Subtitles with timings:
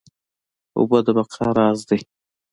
[0.77, 1.99] اوبه د بقا راز دي